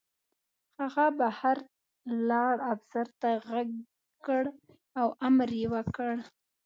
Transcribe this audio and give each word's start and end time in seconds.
هغه 0.77 1.05
بهر 1.19 1.57
ولاړ 2.09 2.55
افسر 2.73 3.07
ته 3.21 3.29
غږ 3.49 3.69
کړ 4.25 4.43
او 4.99 5.07
امر 5.27 5.49
یې 5.59 5.67
وکړ 5.73 6.13